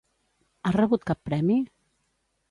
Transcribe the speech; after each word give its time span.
Ha 0.63 0.71
rebut 0.77 1.05
cap 1.11 1.21
premi? 1.29 1.59